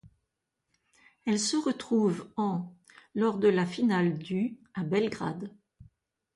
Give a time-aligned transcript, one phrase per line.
[1.27, 2.73] Elle se retrouve en
[3.13, 5.51] lors de la finale du à Belgrade.